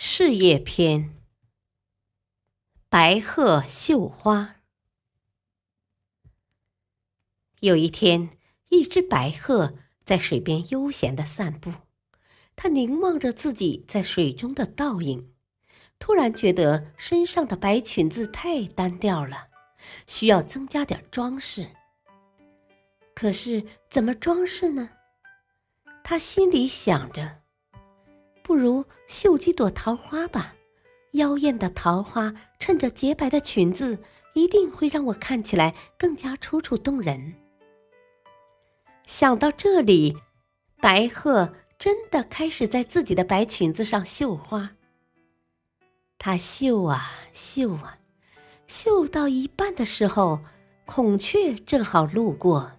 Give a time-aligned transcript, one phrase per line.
[0.00, 1.12] 事业篇：
[2.88, 4.54] 白鹤绣花。
[7.58, 8.30] 有一天，
[8.68, 9.74] 一只白鹤
[10.04, 11.72] 在水边悠闲的散步，
[12.54, 15.34] 它凝望着自己在水中的倒影，
[15.98, 19.48] 突然觉得身上的白裙子太单调了，
[20.06, 21.70] 需要增加点装饰。
[23.14, 24.90] 可是怎么装饰呢？
[26.04, 27.42] 他心里想着。
[28.48, 30.54] 不如绣几朵桃花吧，
[31.10, 33.98] 妖艳的桃花衬着洁白的裙子，
[34.32, 37.34] 一定会让我看起来更加楚楚动人。
[39.06, 40.16] 想到这里，
[40.80, 44.70] 白鹤真的开始在自己的白裙子上绣花。
[46.16, 47.98] 它绣啊绣啊，
[48.66, 50.40] 绣到一半的时候，
[50.86, 52.72] 孔雀正好路过。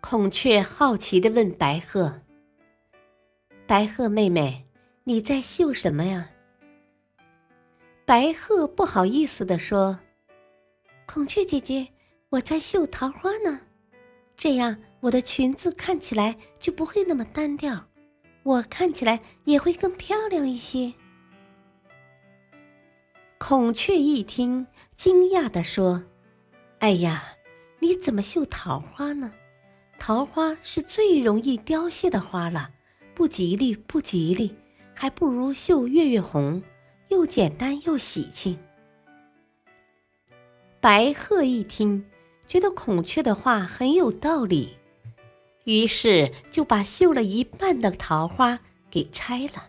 [0.00, 2.20] 孔雀好奇地问白鹤。
[3.70, 4.66] 白鹤妹妹，
[5.04, 6.28] 你在绣什么呀？
[8.04, 9.96] 白鹤不好意思地说
[11.06, 11.86] ：“孔雀姐姐，
[12.30, 13.60] 我在绣桃花呢，
[14.36, 17.86] 这样我的裙子看起来就不会那么单调，
[18.42, 20.92] 我看起来也会更漂亮一些。”
[23.38, 26.02] 孔雀一听，惊讶地说
[26.80, 27.22] ：“哎呀，
[27.78, 29.32] 你怎么绣桃花呢？
[29.96, 32.68] 桃花是最容易凋谢的花了。”
[33.20, 34.54] 不吉利，不吉利，
[34.94, 36.62] 还不如绣月月红，
[37.10, 38.58] 又简单又喜庆。
[40.80, 42.06] 白鹤一听，
[42.46, 44.78] 觉得孔雀的话很有道理，
[45.64, 48.58] 于是就把绣了一半的桃花
[48.90, 49.68] 给拆了，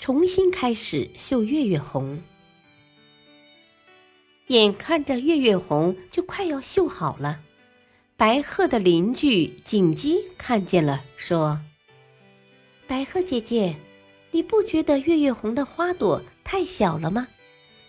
[0.00, 2.20] 重新开始绣月月红。
[4.48, 7.38] 眼看着月月红就快要绣好了，
[8.16, 11.60] 白鹤的邻居锦鸡看见了，说。
[12.86, 13.74] 白鹤姐姐，
[14.30, 17.26] 你不觉得月月红的花朵太小了吗？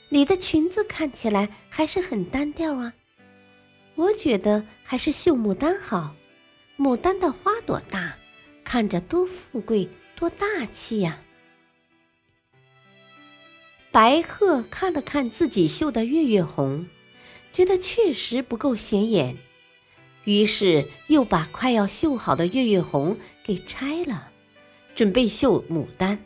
[0.07, 2.93] 你的裙子看起来还是很单调啊。
[3.95, 6.15] 我觉得还是绣牡丹好，
[6.77, 8.15] 牡丹的花朵大，
[8.63, 11.19] 看着多富贵多大气呀。
[13.91, 16.87] 白鹤看了看自己绣的月月红，
[17.51, 19.37] 觉得确实不够显眼，
[20.23, 24.31] 于是又把快要绣好的月月红给拆了。
[24.95, 26.17] 准备绣牡丹，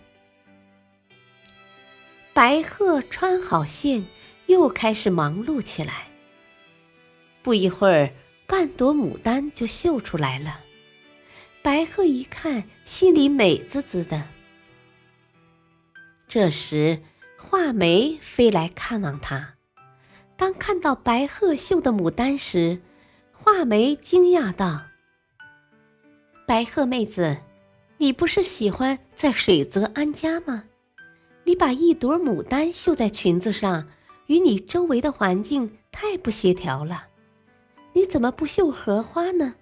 [2.34, 4.06] 白鹤穿好线，
[4.46, 6.07] 又开始忙碌起来。
[7.41, 8.13] 不一会儿，
[8.46, 10.59] 半朵牡丹就绣出来了。
[11.63, 14.24] 白鹤一看，心里美滋滋的。
[16.28, 17.01] 这时，
[17.40, 19.56] 画眉飞来看望他。
[20.38, 22.80] 当看到白鹤绣的牡丹时，
[23.34, 24.84] 画眉惊讶道
[26.46, 27.38] ：“白鹤妹子。”
[28.01, 30.63] 你不是喜欢在水泽安家吗？
[31.43, 33.89] 你把一朵牡丹绣在裙子上，
[34.27, 37.07] 与你周围的环境太不协调了。
[37.91, 39.55] 你怎么不绣荷花呢？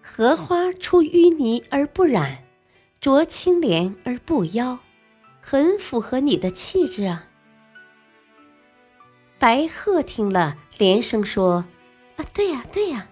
[0.00, 2.44] 荷花出淤泥而不染，
[3.00, 4.78] 濯清涟而不妖，
[5.40, 7.26] 很符合你的气质啊。
[9.40, 11.64] 白鹤听了，连声说
[12.14, 13.08] ：“啊，对呀，对呀。”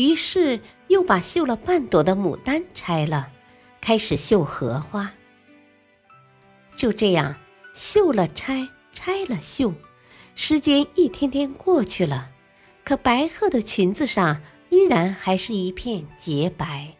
[0.00, 3.30] 于是又把绣了半朵的牡丹拆了，
[3.82, 5.12] 开始绣荷花。
[6.74, 7.36] 就这样，
[7.74, 9.74] 绣了拆，拆了绣，
[10.34, 12.30] 时间一天天过去了，
[12.82, 14.40] 可白鹤的裙子上
[14.70, 16.96] 依然还是一片洁白。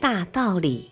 [0.00, 0.90] 大道理：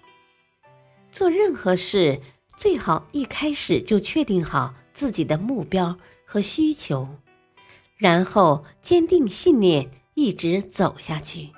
[1.11, 2.21] 做任何事
[2.55, 5.97] 最好一开始就确定好自己的目标
[6.27, 7.09] 和需求。
[7.96, 11.50] 然后坚定信念，一直走下去。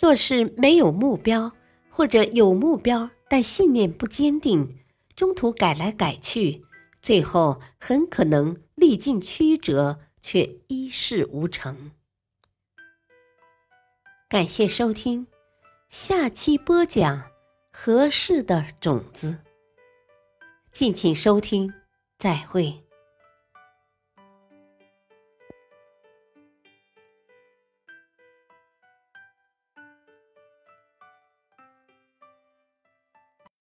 [0.00, 1.52] 若是没有目标，
[1.88, 4.80] 或者有目标但信念不坚定，
[5.14, 6.62] 中途改来改去，
[7.00, 11.92] 最后很可能历尽曲折，却一事无成。
[14.28, 15.26] 感谢收听，
[15.88, 17.30] 下期播讲
[17.70, 19.38] 合适的种子。
[20.72, 21.72] 敬请收听，
[22.18, 22.81] 再会。